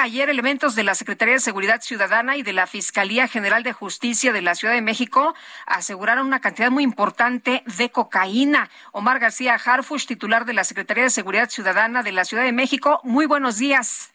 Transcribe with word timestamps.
Ayer 0.00 0.30
elementos 0.30 0.76
de 0.76 0.84
la 0.84 0.94
Secretaría 0.94 1.34
de 1.34 1.40
Seguridad 1.40 1.82
Ciudadana 1.82 2.36
y 2.36 2.44
de 2.44 2.52
la 2.52 2.68
Fiscalía 2.68 3.26
General 3.26 3.64
de 3.64 3.72
Justicia 3.72 4.32
de 4.32 4.42
la 4.42 4.54
Ciudad 4.54 4.74
de 4.74 4.80
México 4.80 5.34
aseguraron 5.66 6.28
una 6.28 6.38
cantidad 6.40 6.70
muy 6.70 6.84
importante 6.84 7.64
de 7.76 7.90
cocaína. 7.90 8.70
Omar 8.92 9.18
García 9.18 9.54
Harfush, 9.54 10.06
titular 10.06 10.44
de 10.44 10.52
la 10.52 10.62
Secretaría 10.62 11.02
de 11.02 11.10
Seguridad 11.10 11.50
Ciudadana 11.50 12.04
de 12.04 12.12
la 12.12 12.24
Ciudad 12.24 12.44
de 12.44 12.52
México, 12.52 13.00
muy 13.02 13.26
buenos 13.26 13.58
días. 13.58 14.12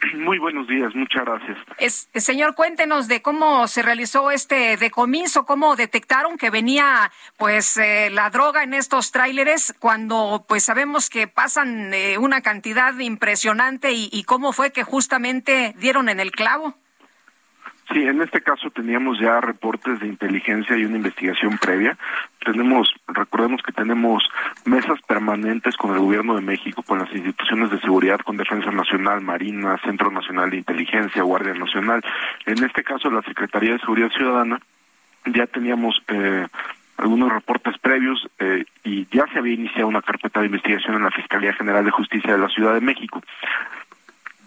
Muy 0.16 0.38
buenos 0.38 0.66
días, 0.68 0.94
muchas 0.94 1.24
gracias. 1.24 1.58
Es, 1.78 2.08
señor, 2.14 2.54
cuéntenos 2.54 3.08
de 3.08 3.22
cómo 3.22 3.68
se 3.68 3.82
realizó 3.82 4.30
este 4.30 4.76
decomiso, 4.76 5.46
cómo 5.46 5.76
detectaron 5.76 6.36
que 6.36 6.50
venía 6.50 7.10
pues 7.36 7.76
eh, 7.76 8.10
la 8.10 8.30
droga 8.30 8.62
en 8.62 8.74
estos 8.74 9.12
tráileres 9.12 9.74
cuando 9.78 10.44
pues 10.48 10.64
sabemos 10.64 11.10
que 11.10 11.28
pasan 11.28 11.92
eh, 11.94 12.18
una 12.18 12.40
cantidad 12.40 12.96
impresionante 12.98 13.92
y 13.92 14.24
cómo 14.24 14.52
fue 14.52 14.72
que 14.72 14.82
justamente 14.82 15.74
dieron 15.78 16.08
en 16.08 16.20
el 16.20 16.32
clavo. 16.32 16.74
Sí, 17.92 18.02
en 18.02 18.20
este 18.20 18.40
caso 18.40 18.68
teníamos 18.70 19.20
ya 19.20 19.40
reportes 19.40 20.00
de 20.00 20.08
inteligencia 20.08 20.76
y 20.76 20.84
una 20.84 20.96
investigación 20.96 21.56
previa. 21.56 21.96
Tenemos, 22.44 22.92
recordemos 23.06 23.62
que 23.62 23.72
tenemos 23.72 24.28
mesas 24.64 25.00
permanentes 25.06 25.76
con 25.76 25.92
el 25.92 26.00
Gobierno 26.00 26.34
de 26.34 26.40
México, 26.40 26.82
con 26.82 26.98
las 26.98 27.12
instituciones 27.12 27.70
de 27.70 27.80
seguridad, 27.80 28.18
con 28.20 28.36
Defensa 28.36 28.72
Nacional, 28.72 29.20
Marina, 29.20 29.78
Centro 29.84 30.10
Nacional 30.10 30.50
de 30.50 30.56
Inteligencia, 30.56 31.22
Guardia 31.22 31.54
Nacional. 31.54 32.02
En 32.44 32.64
este 32.64 32.82
caso, 32.82 33.08
la 33.08 33.22
Secretaría 33.22 33.74
de 33.74 33.78
Seguridad 33.78 34.10
Ciudadana 34.10 34.60
ya 35.26 35.46
teníamos 35.46 36.02
eh, 36.08 36.46
algunos 36.98 37.32
reportes 37.32 37.78
previos 37.78 38.28
eh, 38.40 38.64
y 38.82 39.06
ya 39.12 39.26
se 39.32 39.38
había 39.38 39.54
iniciado 39.54 39.86
una 39.86 40.02
carpeta 40.02 40.40
de 40.40 40.46
investigación 40.46 40.96
en 40.96 41.04
la 41.04 41.10
Fiscalía 41.12 41.52
General 41.52 41.84
de 41.84 41.90
Justicia 41.92 42.32
de 42.32 42.38
la 42.38 42.48
Ciudad 42.48 42.74
de 42.74 42.80
México 42.80 43.22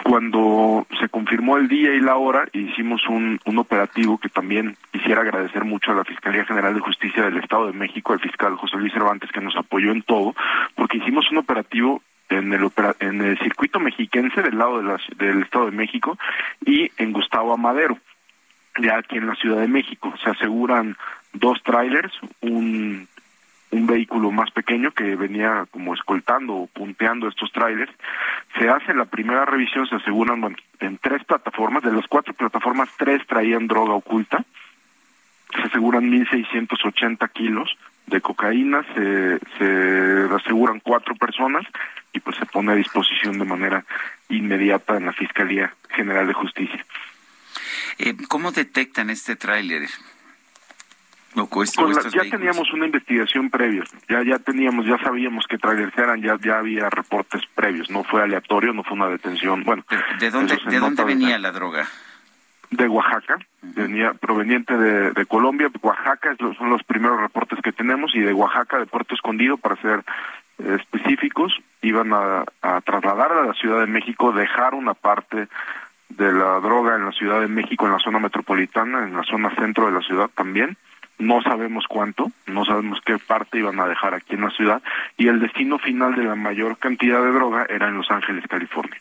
cuando 0.09 0.87
se 0.99 1.07
confirmó 1.07 1.57
el 1.57 1.67
día 1.67 1.93
y 1.93 1.99
la 1.99 2.15
hora, 2.15 2.47
hicimos 2.51 3.07
un, 3.07 3.39
un 3.45 3.59
operativo 3.59 4.17
que 4.17 4.27
también 4.27 4.75
quisiera 4.91 5.21
agradecer 5.21 5.65
mucho 5.65 5.91
a 5.91 5.93
la 5.93 6.03
Fiscalía 6.03 6.45
General 6.45 6.73
de 6.73 6.79
Justicia 6.79 7.21
del 7.21 7.37
Estado 7.37 7.67
de 7.67 7.73
México, 7.73 8.13
al 8.13 8.19
fiscal 8.19 8.55
José 8.55 8.77
Luis 8.77 8.91
Cervantes, 8.91 9.31
que 9.31 9.39
nos 9.39 9.55
apoyó 9.55 9.91
en 9.91 10.01
todo, 10.01 10.33
porque 10.73 10.97
hicimos 10.97 11.29
un 11.29 11.37
operativo 11.37 12.01
en 12.29 12.51
el 12.53 12.71
en 13.01 13.21
el 13.21 13.37
circuito 13.37 13.79
mexiquense 13.79 14.41
del 14.41 14.57
lado 14.57 14.79
de 14.79 14.83
la, 14.83 14.99
del 15.15 15.43
Estado 15.43 15.65
de 15.65 15.77
México 15.77 16.17
y 16.65 16.91
en 16.97 17.13
Gustavo 17.13 17.53
Amadero, 17.53 17.99
ya 18.81 18.97
aquí 18.97 19.17
en 19.17 19.27
la 19.27 19.35
Ciudad 19.35 19.61
de 19.61 19.67
México. 19.67 20.11
Se 20.23 20.31
aseguran 20.31 20.97
dos 21.33 21.61
trailers, 21.61 22.13
un 22.41 23.07
un 23.71 23.85
vehículo 23.85 24.31
más 24.31 24.51
pequeño 24.51 24.91
que 24.91 25.15
venía 25.15 25.65
como 25.71 25.93
escoltando 25.93 26.53
o 26.53 26.67
punteando 26.67 27.27
estos 27.27 27.51
trailers. 27.51 27.91
Se 28.57 28.69
hace 28.69 28.93
la 28.93 29.05
primera 29.05 29.45
revisión, 29.45 29.87
se 29.87 29.95
aseguran 29.95 30.55
en 30.79 30.97
tres 30.97 31.23
plataformas, 31.23 31.83
de 31.83 31.91
las 31.91 32.07
cuatro 32.07 32.33
plataformas, 32.33 32.89
tres 32.97 33.25
traían 33.27 33.67
droga 33.67 33.93
oculta, 33.93 34.43
se 35.55 35.61
aseguran 35.61 36.11
1.680 36.11 37.31
kilos 37.31 37.75
de 38.07 38.21
cocaína, 38.21 38.83
se, 38.95 39.39
se 39.57 40.35
aseguran 40.35 40.79
cuatro 40.79 41.15
personas 41.15 41.65
y 42.13 42.19
pues 42.19 42.37
se 42.37 42.45
pone 42.45 42.71
a 42.71 42.75
disposición 42.75 43.37
de 43.37 43.45
manera 43.45 43.85
inmediata 44.29 44.97
en 44.97 45.05
la 45.05 45.13
Fiscalía 45.13 45.73
General 45.89 46.27
de 46.27 46.33
Justicia. 46.33 46.85
Eh, 47.99 48.15
¿Cómo 48.27 48.51
detectan 48.51 49.09
este 49.09 49.35
tráiler? 49.35 49.87
Ya 51.35 52.29
teníamos 52.29 52.71
una 52.73 52.85
investigación 52.85 53.49
previa, 53.49 53.83
ya 54.07 54.23
ya 54.23 54.39
teníamos, 54.39 54.85
ya 54.85 54.97
sabíamos 54.97 55.45
que 55.47 55.57
trailers 55.57 55.95
eran, 55.97 56.21
ya 56.21 56.37
ya 56.41 56.57
había 56.57 56.89
reportes 56.89 57.41
previos, 57.53 57.89
no 57.89 58.03
fue 58.03 58.23
aleatorio, 58.23 58.73
no 58.73 58.83
fue 58.83 58.93
una 58.97 59.09
detención. 59.09 59.63
Bueno, 59.63 59.83
¿de 60.19 60.31
dónde 60.31 60.57
de 60.65 60.79
dónde 60.79 61.03
venía 61.03 61.37
la 61.37 61.51
droga? 61.51 61.87
De 62.71 62.87
Oaxaca, 62.87 63.39
venía 63.61 64.13
proveniente 64.13 64.77
de, 64.77 65.25
Colombia, 65.25 65.71
Oaxaca 65.81 66.35
son 66.37 66.69
los 66.69 66.83
primeros 66.83 67.19
reportes 67.19 67.59
que 67.63 67.71
tenemos 67.71 68.13
y 68.13 68.19
de 68.19 68.33
Oaxaca 68.33 68.77
de 68.77 68.85
Puerto 68.85 69.15
Escondido 69.15 69.57
para 69.57 69.75
ser 69.81 70.03
eh, 70.59 70.77
específicos 70.79 71.51
iban 71.81 72.13
a, 72.13 72.43
a 72.61 72.81
trasladar 72.81 73.31
a 73.31 73.45
la 73.45 73.53
Ciudad 73.53 73.79
de 73.79 73.87
México, 73.87 74.31
dejar 74.33 74.75
una 74.75 74.93
parte 74.93 75.47
de 76.09 76.31
la 76.31 76.59
droga 76.59 76.95
en 76.95 77.05
la 77.05 77.11
Ciudad 77.11 77.41
de 77.41 77.47
México, 77.47 77.87
en 77.87 77.93
la 77.93 77.99
zona 77.99 78.19
metropolitana, 78.19 79.03
en 79.03 79.15
la 79.15 79.23
zona 79.23 79.53
centro 79.55 79.87
de 79.87 79.93
la 79.93 80.01
ciudad 80.01 80.29
también 80.35 80.77
no 81.19 81.41
sabemos 81.41 81.85
cuánto, 81.87 82.31
no 82.47 82.65
sabemos 82.65 82.99
qué 83.05 83.19
parte 83.19 83.59
iban 83.59 83.79
a 83.79 83.87
dejar 83.87 84.13
aquí 84.13 84.35
en 84.35 84.41
la 84.41 84.49
ciudad 84.51 84.81
y 85.17 85.27
el 85.27 85.39
destino 85.39 85.77
final 85.77 86.15
de 86.15 86.23
la 86.23 86.35
mayor 86.35 86.77
cantidad 86.77 87.21
de 87.21 87.31
droga 87.31 87.65
era 87.69 87.89
en 87.89 87.97
Los 87.97 88.09
Ángeles, 88.09 88.45
California. 88.49 88.99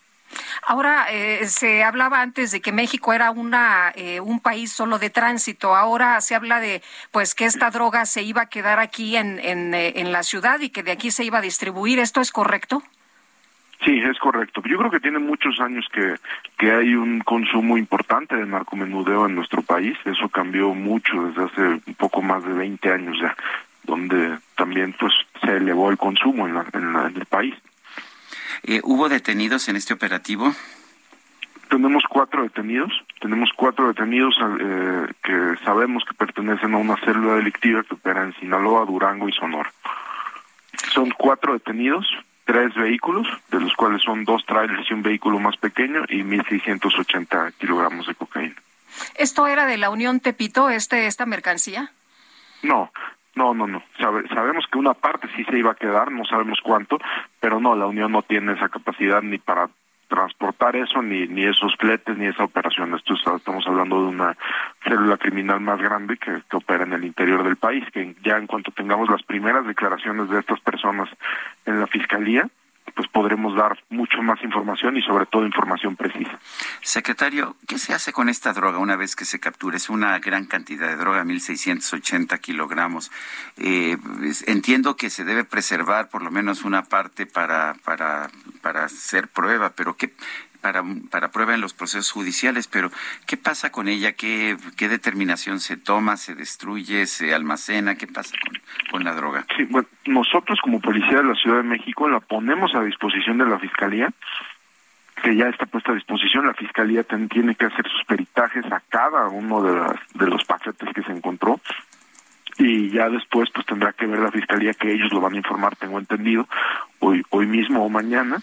Ahora 0.66 1.06
eh, 1.10 1.46
se 1.46 1.82
hablaba 1.82 2.20
antes 2.20 2.50
de 2.50 2.60
que 2.60 2.72
México 2.72 3.12
era 3.14 3.30
una 3.30 3.92
eh, 3.94 4.20
un 4.20 4.40
país 4.40 4.70
solo 4.70 4.98
de 4.98 5.08
tránsito. 5.08 5.74
Ahora 5.74 6.20
se 6.20 6.34
habla 6.34 6.60
de 6.60 6.82
pues 7.12 7.34
que 7.34 7.46
esta 7.46 7.70
droga 7.70 8.04
se 8.04 8.22
iba 8.22 8.42
a 8.42 8.48
quedar 8.50 8.78
aquí 8.78 9.16
en, 9.16 9.38
en, 9.38 9.72
eh, 9.72 9.94
en 9.96 10.12
la 10.12 10.22
ciudad 10.22 10.60
y 10.60 10.68
que 10.68 10.82
de 10.82 10.92
aquí 10.92 11.10
se 11.10 11.24
iba 11.24 11.38
a 11.38 11.42
distribuir. 11.42 11.98
¿Esto 11.98 12.20
es 12.20 12.30
correcto? 12.30 12.82
Sí, 13.84 13.98
es 13.98 14.18
correcto. 14.18 14.60
Yo 14.64 14.76
creo 14.78 14.90
que 14.90 15.00
tiene 15.00 15.20
muchos 15.20 15.60
años 15.60 15.86
que, 15.92 16.16
que 16.58 16.72
hay 16.72 16.94
un 16.94 17.20
consumo 17.20 17.78
importante 17.78 18.34
de 18.34 18.44
narcomenudeo 18.44 19.26
en 19.26 19.36
nuestro 19.36 19.62
país. 19.62 19.96
Eso 20.04 20.28
cambió 20.28 20.74
mucho 20.74 21.28
desde 21.28 21.44
hace 21.44 21.62
un 21.86 21.94
poco 21.96 22.20
más 22.20 22.44
de 22.44 22.54
20 22.54 22.92
años 22.92 23.16
ya, 23.20 23.36
donde 23.84 24.38
también 24.56 24.94
pues 24.98 25.12
se 25.40 25.56
elevó 25.56 25.90
el 25.90 25.96
consumo 25.96 26.48
en, 26.48 26.56
en, 26.72 27.16
el 27.16 27.26
país. 27.26 27.54
Eh, 28.64 28.80
¿Hubo 28.82 29.08
detenidos 29.08 29.68
en 29.68 29.76
este 29.76 29.94
operativo? 29.94 30.52
Tenemos 31.68 32.02
cuatro 32.08 32.42
detenidos, 32.42 32.90
tenemos 33.20 33.50
cuatro 33.54 33.88
detenidos 33.88 34.34
eh, 34.58 35.06
que 35.22 35.54
sabemos 35.64 36.02
que 36.04 36.14
pertenecen 36.14 36.74
a 36.74 36.78
una 36.78 36.96
célula 36.96 37.34
delictiva 37.34 37.84
que 37.84 37.94
opera 37.94 38.24
en 38.24 38.34
Sinaloa, 38.40 38.86
Durango 38.86 39.28
y 39.28 39.32
Sonora. 39.32 39.70
Son 40.92 41.10
cuatro 41.10 41.52
detenidos, 41.52 42.06
tres 42.48 42.74
vehículos, 42.74 43.26
de 43.50 43.60
los 43.60 43.74
cuales 43.74 44.00
son 44.00 44.24
dos 44.24 44.42
trailers 44.46 44.90
y 44.90 44.94
un 44.94 45.02
vehículo 45.02 45.38
más 45.38 45.58
pequeño 45.58 46.04
y 46.08 46.22
1.680 46.22 47.52
kilogramos 47.58 48.06
de 48.06 48.14
cocaína. 48.14 48.54
¿Esto 49.16 49.46
era 49.46 49.66
de 49.66 49.76
la 49.76 49.90
Unión 49.90 50.20
Tepito, 50.20 50.70
este, 50.70 51.06
esta 51.06 51.26
mercancía? 51.26 51.92
No, 52.62 52.90
no, 53.34 53.52
no, 53.52 53.66
no. 53.66 53.82
sabemos 53.98 54.64
que 54.72 54.78
una 54.78 54.94
parte 54.94 55.28
sí 55.36 55.44
se 55.44 55.58
iba 55.58 55.72
a 55.72 55.74
quedar, 55.74 56.10
no 56.10 56.24
sabemos 56.24 56.60
cuánto, 56.62 56.96
pero 57.38 57.60
no, 57.60 57.76
la 57.76 57.84
Unión 57.84 58.12
no 58.12 58.22
tiene 58.22 58.54
esa 58.54 58.70
capacidad 58.70 59.20
ni 59.20 59.36
para 59.36 59.68
transportar 60.08 60.74
eso, 60.76 61.02
ni, 61.02 61.26
ni 61.26 61.44
esos 61.44 61.76
fletes, 61.76 62.16
ni 62.16 62.26
esa 62.26 62.44
operación. 62.44 62.94
Esto 62.94 63.14
estamos 63.36 63.66
hablando 63.66 64.02
de 64.02 64.08
una 64.08 64.36
célula 64.82 65.16
criminal 65.16 65.60
más 65.60 65.80
grande 65.80 66.16
que, 66.16 66.42
que, 66.48 66.56
opera 66.56 66.84
en 66.84 66.94
el 66.94 67.04
interior 67.04 67.44
del 67.44 67.56
país, 67.56 67.84
que 67.92 68.14
ya 68.24 68.36
en 68.38 68.46
cuanto 68.46 68.72
tengamos 68.72 69.08
las 69.10 69.22
primeras 69.22 69.66
declaraciones 69.66 70.28
de 70.30 70.40
estas 70.40 70.60
personas 70.60 71.08
en 71.66 71.80
la 71.80 71.86
fiscalía, 71.86 72.48
pues 72.94 73.08
podremos 73.08 73.54
dar 73.54 73.78
mucho 73.90 74.22
más 74.22 74.42
información 74.42 74.96
y 74.96 75.02
sobre 75.02 75.26
todo 75.26 75.46
información 75.46 75.96
precisa. 75.96 76.38
Secretario, 76.82 77.56
¿qué 77.66 77.78
se 77.78 77.94
hace 77.94 78.12
con 78.12 78.28
esta 78.28 78.52
droga 78.52 78.78
una 78.78 78.96
vez 78.96 79.16
que 79.16 79.24
se 79.24 79.40
captura? 79.40 79.76
Es 79.76 79.90
una 79.90 80.18
gran 80.18 80.46
cantidad 80.46 80.88
de 80.88 80.96
droga, 80.96 81.24
1.680 81.24 82.38
kilogramos. 82.40 83.10
Eh, 83.56 83.96
entiendo 84.46 84.96
que 84.96 85.10
se 85.10 85.24
debe 85.24 85.44
preservar 85.44 86.08
por 86.08 86.22
lo 86.22 86.30
menos 86.30 86.64
una 86.64 86.84
parte 86.84 87.26
para, 87.26 87.74
para, 87.84 88.30
para 88.62 88.84
hacer 88.84 89.28
prueba, 89.28 89.70
pero 89.70 89.96
¿qué, 89.96 90.12
para, 90.60 90.82
para 91.10 91.30
prueba 91.30 91.54
en 91.54 91.60
los 91.60 91.74
procesos 91.74 92.10
judiciales, 92.10 92.68
pero 92.68 92.90
¿qué 93.26 93.36
pasa 93.36 93.70
con 93.70 93.88
ella? 93.88 94.12
¿Qué, 94.12 94.56
qué 94.76 94.88
determinación 94.88 95.60
se 95.60 95.76
toma? 95.76 96.16
¿Se 96.16 96.34
destruye? 96.34 97.06
¿Se 97.06 97.34
almacena? 97.34 97.96
¿Qué 97.96 98.06
pasa 98.06 98.36
con, 98.42 98.60
con 98.90 99.04
la 99.04 99.14
droga? 99.14 99.46
Sí, 99.56 99.64
bueno, 99.64 99.88
nosotros 100.06 100.58
como 100.62 100.80
Policía 100.80 101.18
de 101.18 101.24
la 101.24 101.34
Ciudad 101.34 101.58
de 101.58 101.62
México 101.64 102.08
la 102.08 102.20
ponemos 102.20 102.74
a 102.74 102.82
disposición 102.82 103.38
de 103.38 103.46
la 103.46 103.58
Fiscalía 103.58 104.12
que 105.22 105.36
ya 105.36 105.48
está 105.48 105.66
puesta 105.66 105.92
a 105.92 105.94
disposición. 105.94 106.46
La 106.46 106.54
fiscalía 106.54 107.02
tiene 107.02 107.54
que 107.54 107.66
hacer 107.66 107.88
sus 107.88 108.04
peritajes 108.04 108.64
a 108.66 108.80
cada 108.88 109.28
uno 109.28 109.62
de, 109.62 109.74
las, 109.74 109.96
de 110.14 110.26
los 110.26 110.44
paquetes 110.44 110.88
que 110.94 111.02
se 111.02 111.12
encontró 111.12 111.60
y 112.58 112.90
ya 112.90 113.08
después 113.08 113.48
pues 113.54 113.66
tendrá 113.66 113.92
que 113.92 114.06
ver 114.06 114.18
la 114.18 114.32
fiscalía 114.32 114.74
que 114.74 114.92
ellos 114.92 115.12
lo 115.12 115.20
van 115.20 115.34
a 115.34 115.36
informar, 115.36 115.76
tengo 115.76 115.98
entendido, 115.98 116.48
hoy 116.98 117.22
hoy 117.30 117.46
mismo 117.46 117.84
o 117.84 117.88
mañana 117.88 118.42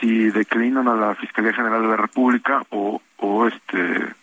si 0.00 0.30
declinan 0.30 0.88
a 0.88 0.94
la 0.94 1.14
Fiscalía 1.14 1.52
General 1.52 1.82
de 1.82 1.88
la 1.88 1.96
República 1.96 2.62
o 2.70 3.00
o 3.18 3.46
este 3.46 4.14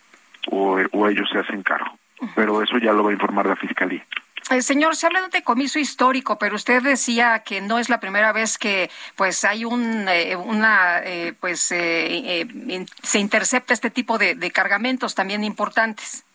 o, 0.48 0.78
o 0.92 1.08
ellos 1.08 1.28
se 1.30 1.38
hacen 1.38 1.62
cargo. 1.62 1.98
Pero 2.34 2.62
eso 2.62 2.78
ya 2.78 2.92
lo 2.92 3.04
va 3.04 3.10
a 3.10 3.12
informar 3.12 3.46
la 3.46 3.56
fiscalía. 3.56 4.04
Eh, 4.50 4.62
señor, 4.62 4.94
se 4.94 5.06
habla 5.06 5.18
de 5.20 5.26
un 5.26 5.30
decomiso 5.32 5.78
histórico, 5.78 6.38
pero 6.38 6.54
usted 6.54 6.82
decía 6.82 7.40
que 7.40 7.60
no 7.60 7.78
es 7.78 7.88
la 7.88 7.98
primera 7.98 8.32
vez 8.32 8.58
que 8.58 8.90
pues 9.16 9.44
hay 9.44 9.64
un 9.64 10.06
eh, 10.08 10.36
una 10.36 11.00
eh, 11.04 11.34
pues 11.38 11.60
se 11.60 13.18
intercepta 13.18 13.74
este 13.74 13.90
tipo 13.90 14.18
de, 14.18 14.34
de 14.36 14.50
cargamentos 14.52 15.14
también 15.14 15.42
importantes. 15.42 16.25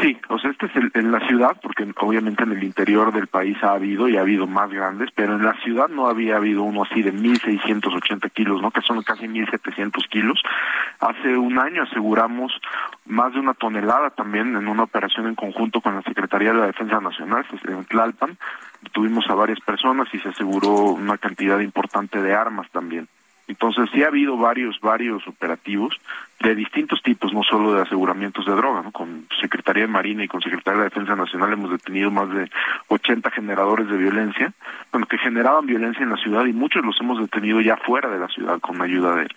Sí, 0.00 0.14
o 0.28 0.38
sea, 0.38 0.50
este 0.50 0.66
es 0.66 0.76
el, 0.76 0.90
en 0.92 1.10
la 1.10 1.26
ciudad, 1.26 1.56
porque 1.62 1.90
obviamente 2.00 2.42
en 2.42 2.52
el 2.52 2.62
interior 2.62 3.14
del 3.14 3.28
país 3.28 3.56
ha 3.62 3.72
habido 3.72 4.08
y 4.08 4.18
ha 4.18 4.20
habido 4.20 4.46
más 4.46 4.70
grandes, 4.70 5.08
pero 5.14 5.36
en 5.36 5.42
la 5.42 5.54
ciudad 5.62 5.88
no 5.88 6.06
había 6.06 6.36
habido 6.36 6.64
uno 6.64 6.82
así 6.82 7.00
de 7.00 7.14
1.680 7.14 8.30
kilos, 8.32 8.60
¿no? 8.60 8.70
Que 8.70 8.82
son 8.82 9.02
casi 9.02 9.26
1.700 9.26 10.06
kilos. 10.10 10.42
Hace 11.00 11.38
un 11.38 11.58
año 11.58 11.84
aseguramos 11.84 12.52
más 13.06 13.32
de 13.32 13.40
una 13.40 13.54
tonelada 13.54 14.10
también 14.10 14.54
en 14.54 14.68
una 14.68 14.82
operación 14.82 15.28
en 15.28 15.34
conjunto 15.34 15.80
con 15.80 15.94
la 15.94 16.02
Secretaría 16.02 16.52
de 16.52 16.58
la 16.58 16.66
Defensa 16.66 17.00
Nacional, 17.00 17.46
en 17.66 17.84
Tlalpan. 17.86 18.36
Tuvimos 18.92 19.24
a 19.30 19.34
varias 19.34 19.60
personas 19.60 20.08
y 20.12 20.18
se 20.18 20.28
aseguró 20.28 20.74
una 20.90 21.16
cantidad 21.16 21.58
importante 21.60 22.20
de 22.20 22.34
armas 22.34 22.70
también. 22.70 23.08
Entonces 23.48 23.88
sí 23.92 24.02
ha 24.02 24.08
habido 24.08 24.36
varios, 24.36 24.80
varios 24.80 25.26
operativos 25.26 25.94
de 26.40 26.54
distintos 26.54 27.00
tipos, 27.02 27.32
no 27.32 27.42
solo 27.44 27.74
de 27.74 27.82
aseguramientos 27.82 28.44
de 28.44 28.52
droga, 28.52 28.82
¿no? 28.82 28.92
Con 28.92 29.26
Secretaría 29.40 29.84
de 29.84 29.88
Marina 29.88 30.24
y 30.24 30.28
con 30.28 30.42
Secretaría 30.42 30.80
de 30.80 30.88
Defensa 30.88 31.14
Nacional 31.14 31.52
hemos 31.52 31.70
detenido 31.70 32.10
más 32.10 32.28
de 32.30 32.50
80 32.88 33.30
generadores 33.30 33.88
de 33.88 33.96
violencia, 33.96 34.52
bueno, 34.92 35.06
que 35.06 35.18
generaban 35.18 35.66
violencia 35.66 36.02
en 36.02 36.10
la 36.10 36.16
ciudad 36.16 36.44
y 36.44 36.52
muchos 36.52 36.84
los 36.84 37.00
hemos 37.00 37.20
detenido 37.20 37.60
ya 37.60 37.76
fuera 37.76 38.08
de 38.10 38.18
la 38.18 38.28
ciudad 38.28 38.60
con 38.60 38.82
ayuda 38.82 39.14
de, 39.14 39.28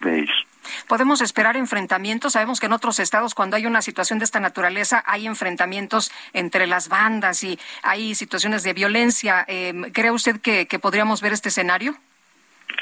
de 0.00 0.20
ellos. 0.20 0.46
¿Podemos 0.88 1.20
esperar 1.20 1.56
enfrentamientos? 1.56 2.32
Sabemos 2.32 2.60
que 2.60 2.66
en 2.66 2.72
otros 2.72 2.98
estados, 2.98 3.34
cuando 3.34 3.56
hay 3.56 3.66
una 3.66 3.82
situación 3.82 4.18
de 4.18 4.24
esta 4.24 4.40
naturaleza, 4.40 5.02
hay 5.06 5.26
enfrentamientos 5.26 6.10
entre 6.32 6.66
las 6.66 6.88
bandas 6.88 7.42
y 7.44 7.58
hay 7.82 8.14
situaciones 8.14 8.62
de 8.62 8.72
violencia. 8.72 9.44
Eh, 9.46 9.90
¿Cree 9.92 10.10
usted 10.10 10.40
que, 10.40 10.66
que 10.66 10.78
podríamos 10.78 11.20
ver 11.20 11.32
este 11.32 11.50
escenario? 11.50 11.96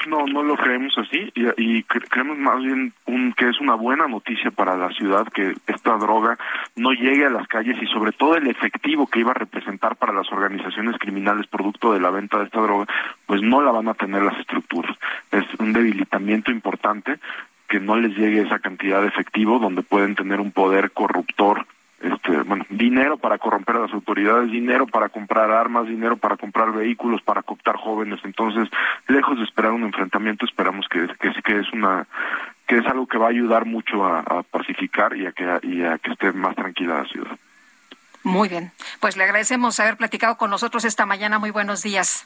No, 0.07 0.25
no 0.25 0.43
lo 0.43 0.55
creemos 0.55 0.97
así 0.97 1.31
y, 1.35 1.83
creemos 1.83 2.37
más 2.37 2.61
bien 2.61 2.93
un, 3.05 3.33
que 3.33 3.49
es 3.49 3.59
una 3.59 3.75
buena 3.75 4.07
noticia 4.07 4.51
para 4.51 4.77
la 4.77 4.89
ciudad 4.89 5.27
que 5.27 5.53
esta 5.67 5.97
droga 5.97 6.37
no 6.75 6.91
llegue 6.91 7.25
a 7.25 7.29
las 7.29 7.47
calles 7.47 7.81
y 7.81 7.87
sobre 7.87 8.11
todo 8.11 8.35
el 8.35 8.47
efectivo 8.47 9.07
que 9.07 9.19
iba 9.19 9.31
a 9.31 9.35
representar 9.35 9.95
para 9.95 10.13
las 10.13 10.31
organizaciones 10.31 10.97
criminales 10.99 11.47
producto 11.47 11.93
de 11.93 11.99
la 11.99 12.11
venta 12.11 12.37
de 12.37 12.45
esta 12.45 12.61
droga, 12.61 12.85
pues 13.25 13.41
no 13.41 13.61
la 13.61 13.71
van 13.71 13.87
a 13.87 13.93
tener 13.93 14.21
las 14.21 14.39
estructuras. 14.39 14.95
Es 15.31 15.45
un 15.59 15.73
debilitamiento 15.73 16.51
importante 16.51 17.19
que 17.67 17.79
no 17.79 17.95
les 17.95 18.15
llegue 18.15 18.41
esa 18.41 18.59
cantidad 18.59 19.01
de 19.01 19.07
efectivo 19.07 19.59
donde 19.59 19.81
pueden 19.81 20.15
tener 20.15 20.39
un 20.39 20.51
poder 20.51 20.91
corruptor 20.91 21.65
dinero 22.77 23.17
para 23.17 23.37
corromper 23.37 23.77
a 23.77 23.79
las 23.79 23.93
autoridades, 23.93 24.51
dinero 24.51 24.87
para 24.87 25.09
comprar 25.09 25.51
armas, 25.51 25.87
dinero 25.87 26.17
para 26.17 26.37
comprar 26.37 26.71
vehículos, 26.71 27.21
para 27.21 27.43
cooptar 27.43 27.77
jóvenes. 27.77 28.19
Entonces, 28.23 28.69
lejos 29.07 29.37
de 29.37 29.43
esperar 29.43 29.71
un 29.71 29.83
enfrentamiento, 29.83 30.45
esperamos 30.45 30.87
que, 30.89 31.07
que, 31.19 31.31
que 31.41 31.59
es 31.59 31.71
una 31.73 32.07
que 32.67 32.77
es 32.77 32.85
algo 32.87 33.05
que 33.05 33.19
va 33.19 33.27
a 33.27 33.29
ayudar 33.29 33.65
mucho 33.65 34.05
a, 34.05 34.19
a 34.19 34.43
pacificar 34.43 35.15
y 35.15 35.27
a 35.27 35.31
que 35.31 35.43
y 35.63 35.83
a 35.83 35.97
que 35.99 36.11
esté 36.11 36.31
más 36.31 36.55
tranquila 36.55 37.01
la 37.03 37.05
ciudad. 37.05 37.37
Muy 38.23 38.49
bien, 38.49 38.71
pues 38.99 39.17
le 39.17 39.23
agradecemos 39.23 39.79
haber 39.79 39.97
platicado 39.97 40.35
con 40.37 40.49
nosotros 40.49 40.83
esta 40.83 41.05
mañana. 41.05 41.37
Muy 41.37 41.51
buenos 41.51 41.83
días. 41.83 42.25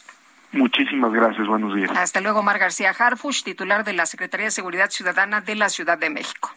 Muchísimas 0.51 1.11
gracias, 1.11 1.45
buenos 1.45 1.75
días. 1.75 1.91
Hasta 1.95 2.21
luego, 2.21 2.41
Mar 2.41 2.57
García 2.57 2.91
Harfush, 2.97 3.43
titular 3.43 3.83
de 3.83 3.93
la 3.93 4.05
Secretaría 4.05 4.45
de 4.45 4.51
Seguridad 4.51 4.89
Ciudadana 4.89 5.41
de 5.41 5.55
la 5.55 5.69
Ciudad 5.69 5.97
de 5.97 6.09
México. 6.09 6.48